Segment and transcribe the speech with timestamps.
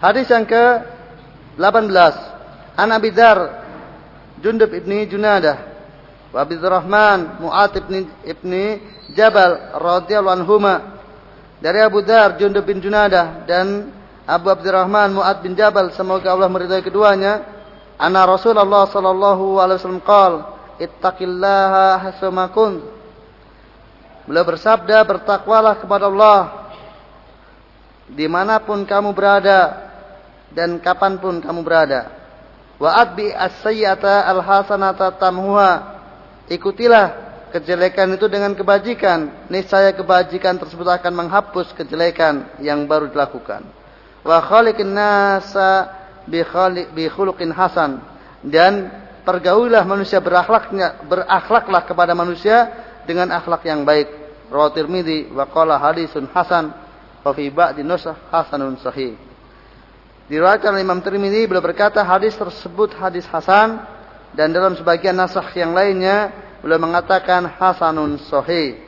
[0.00, 0.64] Hadis yang ke
[1.60, 2.80] 18.
[2.80, 3.60] An Abi Dzar
[4.40, 5.68] Jundub ibni Junadah
[6.32, 8.80] wa Rahman Mu'ad ibni, ibni
[9.12, 10.74] Jabal radhiyallahu anhuma.
[11.60, 13.92] Dari Abu Dzar Jundub bin Junadah dan
[14.24, 17.44] Abu Abdurrahman Mu'ad bin Jabal semoga Allah meridai keduanya.
[18.00, 20.34] Anna Rasulullah sallallahu alaihi wasallam qaal
[20.80, 22.80] ittaqillaha hasumakun
[24.24, 26.72] beliau bersabda bertakwalah kepada Allah
[28.08, 29.89] di mana pun kamu berada
[30.54, 32.10] dan kapan pun kamu berada.
[32.80, 36.00] Wa adbi as-sayyata al-hasanata tamhuha.
[36.50, 37.06] Ikutilah
[37.52, 39.46] kejelekan itu dengan kebajikan.
[39.52, 43.62] Niscaya kebajikan tersebut akan menghapus kejelekan yang baru dilakukan.
[44.24, 45.92] Wa khaliqin nasa
[46.26, 48.00] bi khuluqin hasan.
[48.40, 48.88] Dan
[49.22, 52.72] pergaulilah manusia berakhlaknya berakhlaklah kepada manusia
[53.04, 54.08] dengan akhlak yang baik.
[54.50, 56.74] Rawahu Tirmidzi wa qala hadisun hasan
[57.22, 59.29] wa fi ba'di nusah hasanun sahih.
[60.30, 63.82] Diriwayatkan oleh Imam Tirmidzi beliau berkata hadis tersebut hadis hasan
[64.30, 66.30] dan dalam sebagian nasakh yang lainnya
[66.62, 68.78] beliau mengatakan hasanun sahih.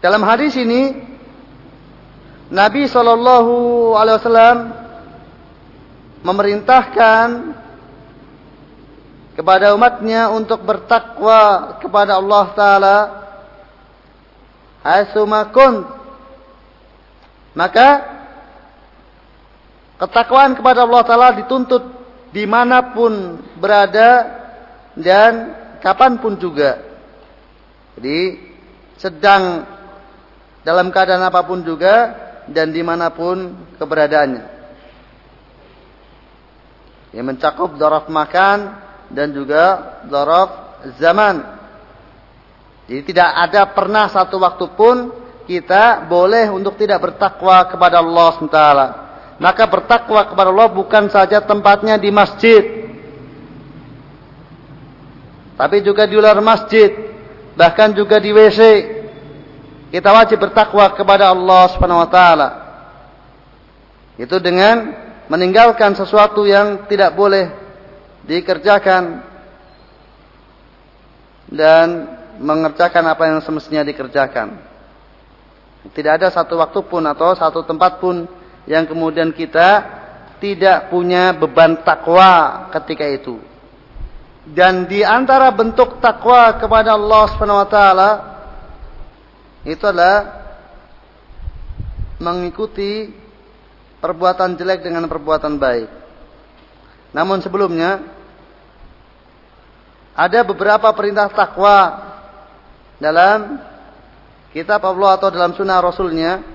[0.00, 0.96] Dalam hadis ini
[2.48, 3.52] Nabi Shallallahu
[4.00, 4.58] alaihi wasallam
[6.24, 7.26] memerintahkan
[9.36, 12.96] kepada umatnya untuk bertakwa kepada Allah taala
[14.88, 15.84] haitsumakun
[17.52, 18.11] maka
[20.02, 21.86] Ketakwaan kepada Allah Ta'ala dituntut
[22.34, 24.26] di mana pun berada
[24.98, 26.82] dan kapan pun juga.
[27.94, 28.34] Jadi
[28.98, 29.62] sedang
[30.66, 32.18] dalam keadaan apa pun juga
[32.50, 34.44] dan di mana pun keberadaannya.
[37.14, 38.74] Yang mencakup doraf makan
[39.06, 41.46] dan juga doraf zaman.
[42.90, 45.14] Jadi tidak ada pernah satu waktu pun
[45.46, 49.01] kita boleh untuk tidak bertakwa kepada Allah SWT.
[49.42, 52.86] Maka bertakwa kepada Allah bukan saja tempatnya di masjid.
[55.58, 56.94] Tapi juga di luar masjid.
[57.58, 58.60] Bahkan juga di WC.
[59.90, 62.48] Kita wajib bertakwa kepada Allah Subhanahu wa taala.
[64.14, 64.94] Itu dengan
[65.26, 67.50] meninggalkan sesuatu yang tidak boleh
[68.22, 69.26] dikerjakan
[71.50, 71.86] dan
[72.38, 74.54] mengerjakan apa yang semestinya dikerjakan.
[75.90, 78.22] Tidak ada satu waktu pun atau satu tempat pun
[78.66, 80.00] yang kemudian kita
[80.42, 83.38] tidak punya beban takwa ketika itu.
[84.42, 88.10] Dan di antara bentuk takwa kepada Allah Subhanahu wa taala
[89.62, 90.42] itu adalah
[92.18, 93.14] mengikuti
[94.02, 95.90] perbuatan jelek dengan perbuatan baik.
[97.14, 98.02] Namun sebelumnya
[100.12, 102.10] ada beberapa perintah takwa
[102.98, 103.62] dalam
[104.50, 106.51] kitab Allah atau dalam sunnah Rasulnya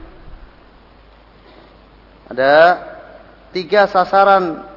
[2.27, 2.53] ada
[3.55, 4.67] tiga sasaran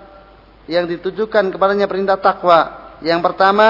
[0.71, 2.95] yang ditujukan kepadanya perintah takwa.
[3.03, 3.69] Yang pertama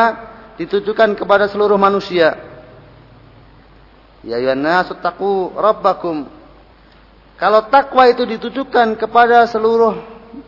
[0.61, 2.37] ditujukan kepada seluruh manusia.
[4.21, 4.93] Ya ayuhan nasu
[5.57, 6.29] rabbakum.
[7.41, 9.97] Kalau takwa itu ditujukan kepada seluruh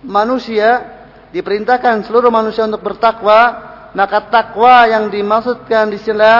[0.04, 0.84] manusia,
[1.32, 6.36] diperintahkan seluruh manusia untuk bertakwa, maka takwa yang dimaksudkan di sini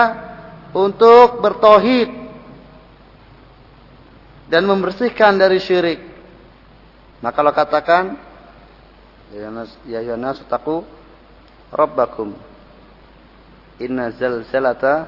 [0.77, 2.09] untuk bertauhid
[4.53, 6.12] dan membersihkan dari syirik.
[7.23, 8.03] Maka kalau katakan
[9.31, 10.83] ya Yohanes taku
[11.71, 12.35] rabbakum
[13.79, 15.07] inna zalzalata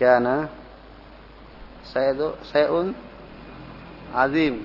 [0.00, 0.48] kana
[1.92, 2.96] sayadu sayun
[4.16, 4.64] azim.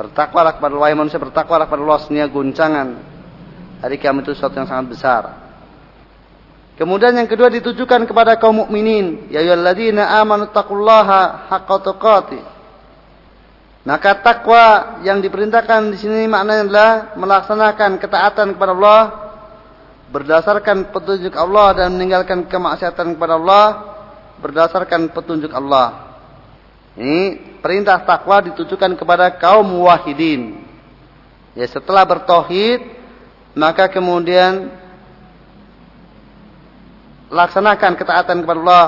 [0.00, 2.24] Bertakwalah kepada wahai manusia bertakwalah kepada Allah.
[2.32, 2.88] Guncangan
[3.84, 5.22] hari kiamat itu sesuatu yang sangat besar.
[6.80, 12.59] Kemudian yang kedua ditujukan kepada kaum mukminin, ya ayyuhalladzina amanu taqullaha haqqa tuqatih
[13.80, 19.02] maka takwa yang diperintahkan di sini maknanya adalah melaksanakan ketaatan kepada Allah
[20.12, 23.66] berdasarkan petunjuk Allah dan meninggalkan kemaksiatan kepada Allah
[24.42, 26.12] berdasarkan petunjuk Allah.
[27.00, 30.60] Ini perintah takwa ditujukan kepada kaum muwahhidin.
[31.56, 32.84] Ya setelah bertauhid
[33.56, 34.76] maka kemudian
[37.32, 38.86] laksanakan ketaatan kepada Allah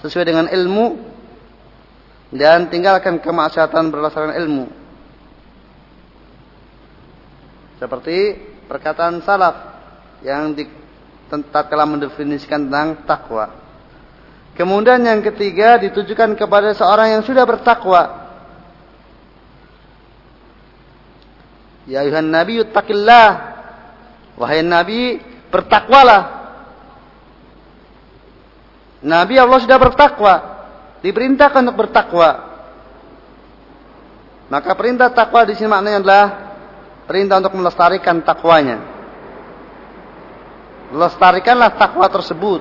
[0.00, 1.13] sesuai dengan ilmu
[2.34, 4.66] dan tinggalkan kemaksiatan berdasarkan ilmu.
[7.78, 8.34] Seperti
[8.66, 9.54] perkataan salaf
[10.26, 10.66] yang di,
[11.30, 13.54] tatkala mendefinisikan tentang takwa.
[14.58, 18.02] Kemudian yang ketiga ditujukan kepada seorang yang sudah bertakwa.
[21.86, 23.54] Ya ayuhan nabi yuttaqillah.
[24.34, 25.22] Wahai nabi,
[25.54, 26.42] bertakwalah.
[29.06, 30.53] Nabi Allah sudah bertakwa
[31.04, 32.56] diperintahkan untuk bertakwa.
[34.48, 36.24] Maka perintah takwa di sini maknanya adalah
[37.04, 38.80] perintah untuk melestarikan takwanya.
[40.96, 42.60] Lestarikanlah takwa tersebut.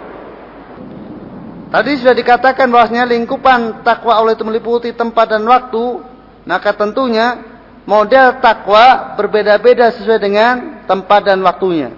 [1.72, 6.04] Tadi sudah dikatakan bahwasanya lingkupan takwa Allah itu meliputi tempat dan waktu,
[6.46, 7.42] maka tentunya
[7.88, 10.54] model takwa berbeda-beda sesuai dengan
[10.86, 11.96] tempat dan waktunya.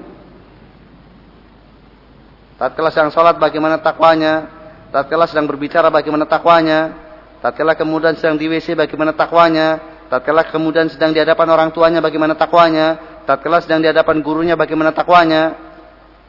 [2.56, 4.55] Tatkala sedang sholat bagaimana takwanya,
[4.96, 6.96] tatkala sedang berbicara bagaimana takwanya,
[7.44, 12.40] tatkala kemudian sedang di WC bagaimana takwanya, tatkala kemudian sedang di hadapan orang tuanya bagaimana
[12.40, 15.52] takwanya, tatkala sedang di hadapan gurunya bagaimana takwanya,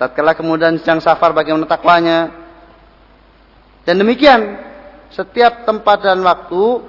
[0.03, 2.19] tatkala kemudian sedang safar bagaimana takwanya.
[3.87, 4.59] Dan demikian
[5.15, 6.83] setiap tempat dan waktu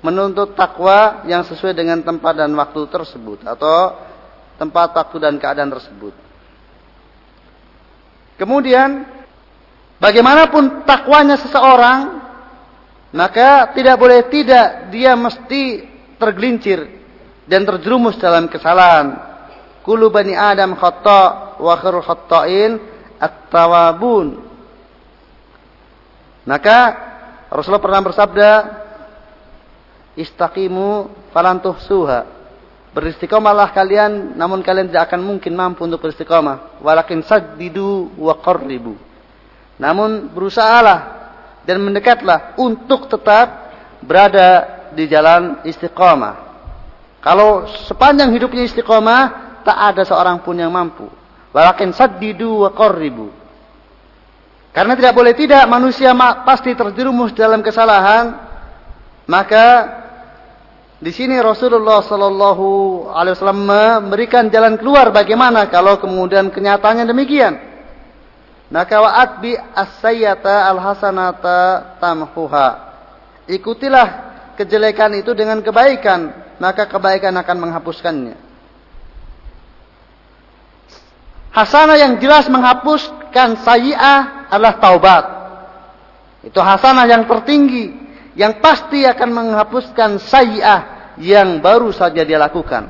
[0.00, 3.92] menuntut takwa yang sesuai dengan tempat dan waktu tersebut atau
[4.56, 6.16] tempat waktu dan keadaan tersebut.
[8.40, 9.19] Kemudian
[10.00, 12.20] bagaimanapun takwanya seseorang
[13.10, 15.84] maka tidak boleh tidak dia mesti
[16.20, 16.86] tergelincir
[17.50, 19.18] dan terjerumus dalam kesalahan.
[19.82, 22.78] Kulu bani Adam khata wa khairul khata'in
[23.18, 24.38] at-tawabun.
[26.46, 26.78] Maka
[27.50, 28.50] Rasulullah pernah bersabda,
[30.14, 32.38] "Istaqimu falantuh suha."
[32.94, 36.82] Beristiqomalah kalian namun kalian tidak akan mungkin mampu untuk beristiqomah.
[36.82, 39.09] Walakin saddidu wa qarribu.
[39.80, 41.00] Namun berusahalah
[41.64, 43.72] dan mendekatlah untuk tetap
[44.04, 44.48] berada
[44.92, 46.52] di jalan istiqomah.
[47.24, 49.22] Kalau sepanjang hidupnya istiqomah,
[49.64, 51.08] tak ada seorang pun yang mampu.
[51.56, 53.32] Walakin saddidu wa qarribu.
[54.70, 56.12] Karena tidak boleh tidak manusia
[56.46, 58.36] pasti terjerumus dalam kesalahan,
[59.26, 59.66] maka
[61.00, 62.66] di sini Rasulullah Sallallahu
[63.10, 67.69] Alaihi Wasallam memberikan jalan keluar bagaimana kalau kemudian kenyataannya demikian.
[68.70, 72.68] Maka wa'at bi as-sayyata al-hasanata tamhuha.
[73.50, 74.08] Ikutilah
[74.54, 76.30] kejelekan itu dengan kebaikan,
[76.62, 78.38] maka kebaikan akan menghapuskannya.
[81.50, 85.24] Hasanah yang jelas menghapuskan sayi'ah adalah taubat.
[86.46, 87.90] Itu hasanah yang tertinggi
[88.38, 90.80] yang pasti akan menghapuskan sayi'ah
[91.18, 92.86] yang baru saja dia lakukan.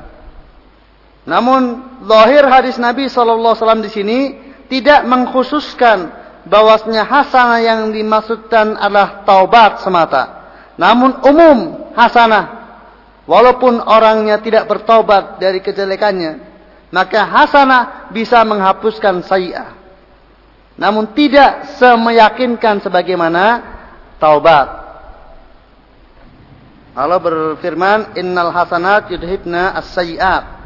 [1.25, 4.19] Namun lahir hadis Nabi SAW di sini
[4.71, 6.15] tidak mengkhususkan
[6.47, 10.23] bahwasanya hasanah yang dimaksudkan adalah taubat semata.
[10.79, 11.57] Namun umum
[11.91, 12.45] hasanah
[13.27, 16.39] walaupun orangnya tidak bertobat dari kejelekannya,
[16.87, 19.75] maka hasanah bisa menghapuskan sayi'ah.
[20.79, 23.43] Namun tidak semeyakinkan sebagaimana
[24.23, 24.81] taubat.
[26.95, 30.63] Allah berfirman, "Innal hasanat yudhibna as-sayyi'at."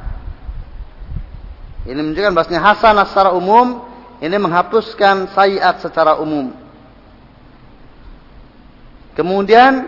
[1.85, 3.94] Ini menunjukkan bahasanya hasanah secara umum
[4.25, 6.49] ini menghapuskan sayiat secara umum.
[9.13, 9.85] Kemudian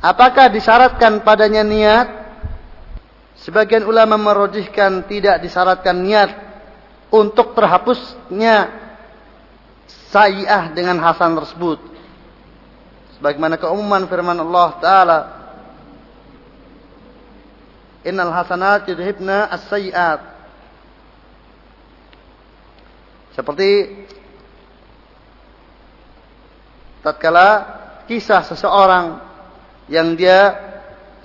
[0.00, 2.08] apakah disyaratkan padanya niat?
[3.44, 6.32] Sebagian ulama merojihkan tidak disyaratkan niat
[7.12, 8.72] untuk terhapusnya
[10.08, 11.78] sayi'ah dengan hasan tersebut.
[13.20, 15.18] Sebagaimana keumuman firman Allah Ta'ala.
[18.08, 20.33] Innal hasanat yudhibna as-sayiat.
[23.34, 23.90] Seperti
[27.02, 27.48] tatkala
[28.06, 29.20] kisah seseorang
[29.90, 30.54] yang dia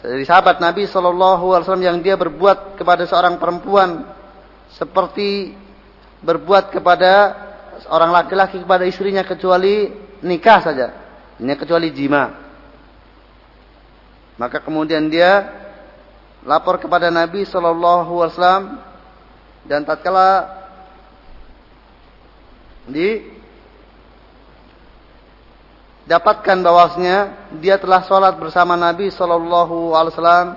[0.01, 4.09] dari sahabat Nabi Shallallahu Alaihi Wasallam yang dia berbuat kepada seorang perempuan
[4.73, 5.55] seperti
[6.19, 7.11] berbuat kepada
[7.85, 9.87] seorang laki-laki kepada istrinya kecuali
[10.25, 10.87] nikah saja.
[11.39, 12.35] Ini kecuali jima.
[14.35, 15.47] Maka kemudian dia
[16.43, 18.65] lapor kepada Nabi Shallallahu Alaihi Wasallam
[19.67, 20.58] dan tatkala
[22.89, 23.23] di
[26.09, 27.17] dapatkan bahwasanya
[27.61, 30.47] dia telah sholat bersama Nabi Shallallahu Alaihi Wasallam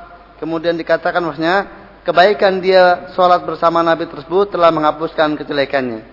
[0.40, 1.68] kemudian dikatakan bahwasanya
[2.08, 6.08] kebaikan dia sholat bersama Nabi tersebut telah menghapuskan kejelekannya.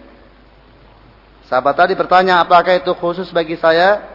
[1.47, 4.05] Sahabat tadi bertanya apakah itu khusus bagi saya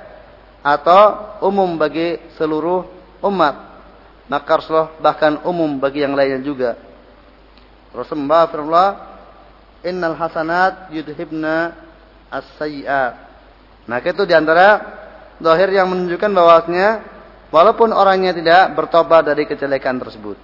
[0.63, 2.87] atau umum bagi seluruh
[3.27, 3.75] umat.
[4.31, 6.79] Maka Rasulullah bahkan umum bagi yang lainnya juga.
[7.91, 9.15] Rasulullah
[9.85, 11.84] Innal hasanat yudhibna
[12.41, 13.13] as-sayyi'at.
[13.87, 14.81] Maka itu di antara
[15.39, 16.91] dohir yang menunjukkan bahwasanya
[17.53, 20.39] walaupun orangnya tidak bertobat dari kejelekan tersebut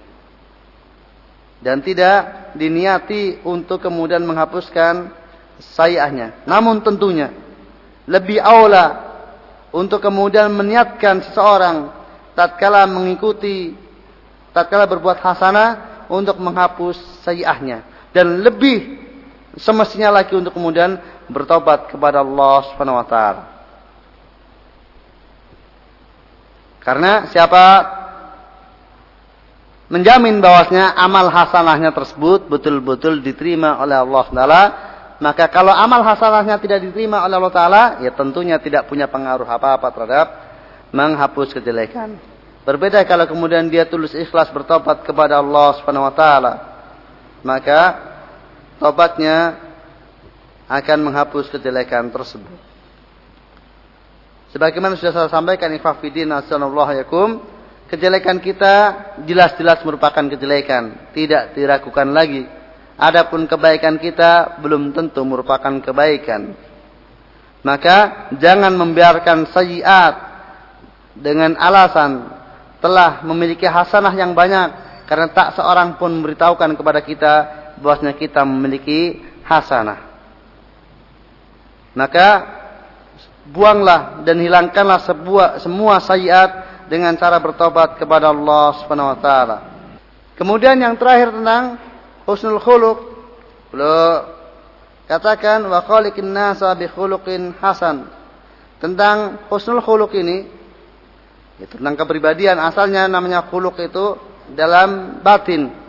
[1.61, 5.13] dan tidak diniati untuk kemudian menghapuskan
[5.77, 6.47] sayi'ahnya.
[6.49, 7.29] Namun tentunya
[8.09, 9.13] lebih aula
[9.69, 11.93] untuk kemudian meniatkan seseorang
[12.33, 13.77] tatkala mengikuti
[14.51, 15.69] tatkala berbuat hasanah
[16.11, 18.99] untuk menghapus sayiahnya dan lebih
[19.59, 23.43] semestinya lagi untuk kemudian bertobat kepada Allah Subhanahu wa taala.
[26.81, 27.63] Karena siapa
[29.91, 34.63] menjamin bahwasanya amal hasanahnya tersebut betul-betul diterima oleh Allah Taala.
[35.21, 39.93] Maka kalau amal hasanahnya tidak diterima oleh Allah Taala, ya tentunya tidak punya pengaruh apa-apa
[39.93, 40.27] terhadap
[40.89, 42.17] menghapus kejelekan.
[42.65, 46.53] Berbeda kalau kemudian dia tulus ikhlas bertobat kepada Allah Subhanahu wa taala.
[47.41, 47.79] Maka
[48.81, 49.61] tobatnya
[50.65, 52.57] akan menghapus kejelekan tersebut.
[54.51, 57.39] Sebagaimana sudah saya sampaikan ikhwah fidin yakum,
[57.87, 58.75] kejelekan kita
[59.23, 62.49] jelas-jelas merupakan kejelekan, tidak diragukan lagi.
[62.97, 66.57] Adapun kebaikan kita belum tentu merupakan kebaikan.
[67.61, 70.15] Maka jangan membiarkan sayiat
[71.13, 72.33] dengan alasan
[72.81, 74.73] telah memiliki hasanah yang banyak
[75.05, 79.99] karena tak seorang pun memberitahukan kepada kita bahwasanya kita memiliki hasanah.
[81.91, 82.27] Maka
[83.51, 89.57] buanglah dan hilangkanlah sebuah, semua sayiat dengan cara bertobat kepada Allah Subhanahu wa taala.
[90.37, 91.81] Kemudian yang terakhir tentang
[92.25, 92.97] husnul khuluq.
[93.73, 94.27] Beliau
[95.07, 98.07] katakan wa khaliqin nasa bi khuluqin hasan.
[98.79, 100.47] Tentang husnul khuluq ini
[101.61, 104.17] itu tentang kepribadian asalnya namanya khuluq itu
[104.55, 105.80] dalam batin.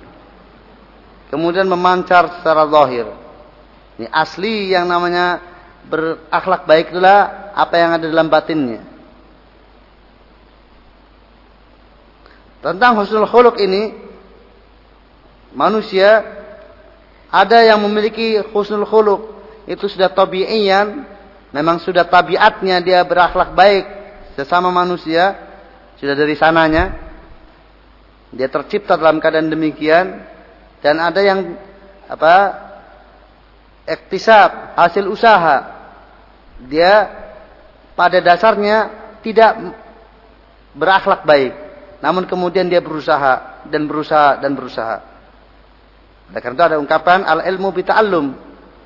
[1.32, 3.08] Kemudian memancar secara zahir.
[3.96, 5.40] Ini asli yang namanya
[5.88, 8.84] berakhlak baik itulah apa yang ada dalam batinnya.
[12.60, 13.96] Tentang husnul khuluq ini
[15.56, 16.20] manusia
[17.32, 19.32] ada yang memiliki husnul khuluq
[19.64, 21.08] itu sudah tabi'iyan
[21.48, 23.84] memang sudah tabiatnya dia berakhlak baik
[24.36, 25.32] sesama manusia
[25.96, 26.92] sudah dari sananya
[28.32, 30.31] dia tercipta dalam keadaan demikian
[30.82, 31.54] dan ada yang
[32.10, 32.34] apa
[33.86, 35.80] iktisab, hasil usaha.
[36.66, 37.06] Dia
[37.94, 38.90] pada dasarnya
[39.22, 39.78] tidak
[40.74, 41.54] berakhlak baik.
[42.02, 44.96] Namun kemudian dia berusaha dan berusaha dan berusaha.
[46.34, 48.34] Oleh karena itu ada ungkapan al ilmu bita'allum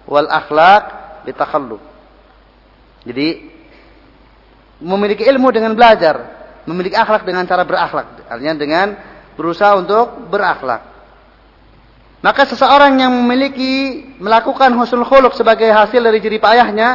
[0.04, 0.84] wal akhlak
[1.24, 1.80] bitakhallum.
[3.08, 3.56] Jadi
[4.84, 6.16] memiliki ilmu dengan belajar,
[6.68, 8.28] memiliki akhlak dengan cara berakhlak.
[8.28, 8.86] Artinya dengan
[9.38, 10.95] berusaha untuk berakhlak.
[12.24, 16.88] Maka seseorang yang memiliki melakukan husnul khuluq sebagai hasil dari jerih payahnya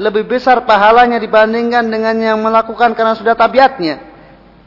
[0.00, 4.00] lebih besar pahalanya dibandingkan dengan yang melakukan karena sudah tabiatnya.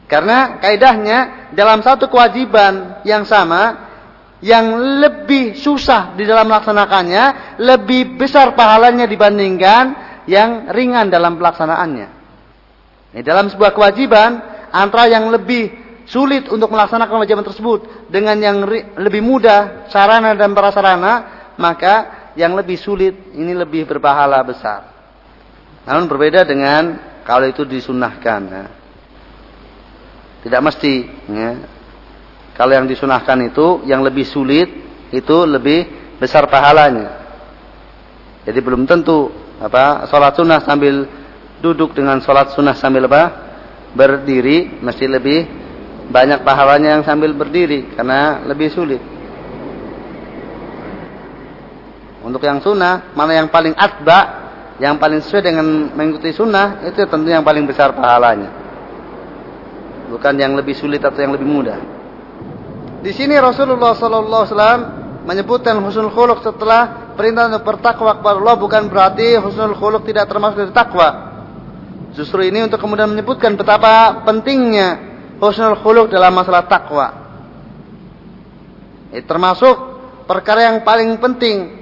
[0.08, 3.88] Karena kaidahnya dalam satu kewajiban yang sama
[4.40, 9.84] yang lebih susah di dalam melaksanakannya lebih besar pahalanya dibandingkan
[10.30, 12.08] yang ringan dalam pelaksanaannya.
[13.12, 14.30] Ini dalam sebuah kewajiban
[14.72, 18.64] antara yang lebih sulit untuk melaksanakan kewajiban tersebut dengan yang
[18.96, 21.14] lebih mudah sarana dan prasarana,
[21.60, 24.88] maka yang lebih sulit ini lebih berpahala besar.
[25.84, 26.96] Namun berbeda dengan
[27.28, 28.40] kalau itu disunahkan.
[28.48, 28.64] Ya.
[30.48, 30.94] Tidak mesti.
[31.28, 31.52] Ya.
[32.56, 34.68] Kalau yang disunahkan itu yang lebih sulit
[35.12, 35.86] itu lebih
[36.16, 37.20] besar pahalanya.
[38.48, 39.28] Jadi belum tentu
[39.60, 41.04] apa sholat sunnah sambil
[41.60, 43.48] duduk dengan sholat sunnah sambil apa
[43.92, 45.67] berdiri mesti lebih
[46.08, 49.00] banyak pahalanya yang sambil berdiri karena lebih sulit.
[52.24, 54.18] Untuk yang sunnah, mana yang paling atba,
[54.80, 55.64] yang paling sesuai dengan
[55.96, 58.50] mengikuti sunnah, itu tentu yang paling besar pahalanya.
[60.08, 61.78] Bukan yang lebih sulit atau yang lebih mudah.
[63.04, 64.80] Di sini Rasulullah Wasallam
[65.28, 70.68] menyebutkan husnul khuluq setelah perintah untuk bertakwa kepada Allah bukan berarti husnul khuluq tidak termasuk
[70.68, 71.08] dari takwa.
[72.16, 75.07] Justru ini untuk kemudian menyebutkan betapa pentingnya
[75.38, 77.06] husnul khuluq dalam masalah takwa.
[79.08, 79.74] Ini termasuk
[80.28, 81.80] perkara yang paling penting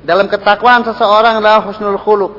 [0.00, 2.32] dalam ketakwaan seseorang adalah husnul khuluq.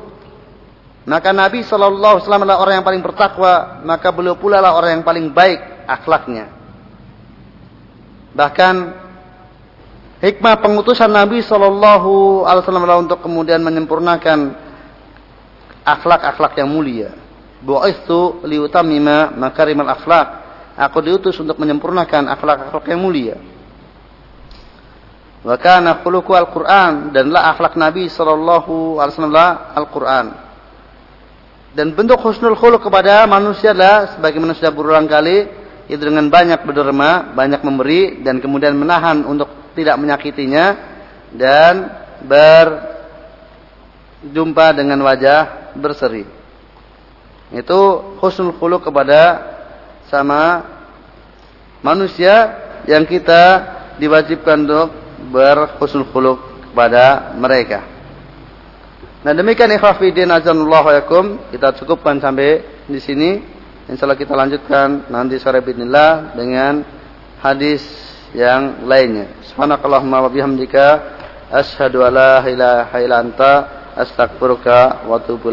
[1.02, 5.04] Maka Nabi Shallallahu Alaihi adalah orang yang paling bertakwa, maka beliau pula adalah orang yang
[5.06, 6.46] paling baik akhlaknya.
[8.32, 8.74] Bahkan
[10.22, 14.54] hikmah pengutusan Nabi adalah untuk kemudian menyempurnakan
[15.82, 17.21] akhlak-akhlak yang mulia.
[17.62, 20.42] Bu'istu liutamima makarimal akhlak.
[20.74, 23.36] Aku diutus untuk menyempurnakan akhlak-akhlak yang mulia.
[25.42, 30.26] Wa kana khuluqu al-Qur'an dan la akhlak Nabi sallallahu alaihi wasallam Al-Qur'an.
[31.72, 35.46] Dan bentuk husnul khuluq kepada manusia adalah sebagaimana sudah berulang kali
[35.88, 40.76] itu dengan banyak berderma, banyak memberi dan kemudian menahan untuk tidak menyakitinya
[41.32, 41.90] dan
[44.22, 46.41] berjumpa dengan wajah berseri.
[47.52, 49.52] Itu husnul khuluq kepada
[50.08, 50.64] sama
[51.84, 52.56] manusia
[52.88, 53.42] yang kita
[54.00, 54.88] diwajibkan untuk
[55.28, 56.38] berhusnul khuluq
[56.72, 57.84] kepada mereka.
[59.22, 61.52] Nah demikian ikhwah fidin azanullah yakum.
[61.52, 63.30] Kita cukupkan sampai di sini.
[63.86, 66.82] Insyaallah kita lanjutkan nanti sore bismillah dengan
[67.38, 67.84] hadis
[68.32, 69.28] yang lainnya.
[69.52, 70.86] Subhanakallahumma wa bihamdika
[71.52, 73.52] asyhadu an la ilaha illa anta
[73.94, 75.52] astaghfiruka wa atubu.